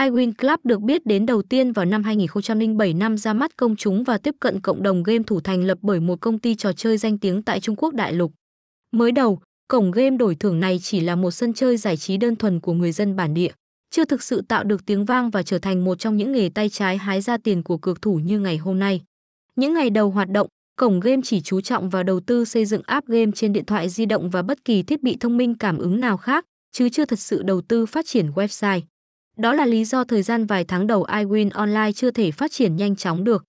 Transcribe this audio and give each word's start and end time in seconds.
iWin 0.00 0.32
Club 0.38 0.60
được 0.64 0.80
biết 0.80 1.06
đến 1.06 1.26
đầu 1.26 1.42
tiên 1.42 1.72
vào 1.72 1.84
năm 1.84 2.02
2007 2.02 2.94
năm 2.94 3.16
ra 3.16 3.32
mắt 3.32 3.56
công 3.56 3.76
chúng 3.76 4.04
và 4.04 4.18
tiếp 4.18 4.34
cận 4.40 4.60
cộng 4.60 4.82
đồng 4.82 5.02
game 5.02 5.22
thủ 5.26 5.40
thành 5.40 5.64
lập 5.64 5.78
bởi 5.82 6.00
một 6.00 6.20
công 6.20 6.38
ty 6.38 6.54
trò 6.54 6.72
chơi 6.72 6.96
danh 6.96 7.18
tiếng 7.18 7.42
tại 7.42 7.60
Trung 7.60 7.76
Quốc 7.76 7.94
đại 7.94 8.12
lục. 8.12 8.32
Mới 8.92 9.12
đầu, 9.12 9.40
cổng 9.68 9.90
game 9.90 10.16
đổi 10.16 10.34
thưởng 10.34 10.60
này 10.60 10.78
chỉ 10.82 11.00
là 11.00 11.16
một 11.16 11.30
sân 11.30 11.52
chơi 11.52 11.76
giải 11.76 11.96
trí 11.96 12.16
đơn 12.16 12.36
thuần 12.36 12.60
của 12.60 12.72
người 12.72 12.92
dân 12.92 13.16
bản 13.16 13.34
địa, 13.34 13.50
chưa 13.90 14.04
thực 14.04 14.22
sự 14.22 14.42
tạo 14.48 14.64
được 14.64 14.86
tiếng 14.86 15.04
vang 15.04 15.30
và 15.30 15.42
trở 15.42 15.58
thành 15.58 15.84
một 15.84 15.98
trong 15.98 16.16
những 16.16 16.32
nghề 16.32 16.48
tay 16.54 16.68
trái 16.68 16.98
hái 16.98 17.20
ra 17.20 17.36
tiền 17.36 17.62
của 17.62 17.76
cược 17.76 18.02
thủ 18.02 18.14
như 18.14 18.40
ngày 18.40 18.56
hôm 18.56 18.78
nay. 18.78 19.00
Những 19.56 19.74
ngày 19.74 19.90
đầu 19.90 20.10
hoạt 20.10 20.28
động, 20.28 20.48
cổng 20.76 21.00
game 21.00 21.20
chỉ 21.24 21.40
chú 21.40 21.60
trọng 21.60 21.90
vào 21.90 22.02
đầu 22.02 22.20
tư 22.20 22.44
xây 22.44 22.64
dựng 22.64 22.82
app 22.86 23.06
game 23.06 23.30
trên 23.34 23.52
điện 23.52 23.64
thoại 23.64 23.88
di 23.88 24.06
động 24.06 24.30
và 24.30 24.42
bất 24.42 24.64
kỳ 24.64 24.82
thiết 24.82 25.02
bị 25.02 25.16
thông 25.20 25.36
minh 25.36 25.54
cảm 25.54 25.78
ứng 25.78 26.00
nào 26.00 26.16
khác, 26.16 26.44
chứ 26.72 26.88
chưa 26.88 27.04
thật 27.04 27.18
sự 27.18 27.42
đầu 27.42 27.60
tư 27.60 27.86
phát 27.86 28.06
triển 28.06 28.30
website. 28.30 28.80
Đó 29.40 29.54
là 29.54 29.66
lý 29.66 29.84
do 29.84 30.04
thời 30.04 30.22
gian 30.22 30.46
vài 30.46 30.64
tháng 30.64 30.86
đầu 30.86 31.04
iWin 31.04 31.50
Online 31.54 31.92
chưa 31.94 32.10
thể 32.10 32.30
phát 32.30 32.52
triển 32.52 32.76
nhanh 32.76 32.96
chóng 32.96 33.24
được. 33.24 33.44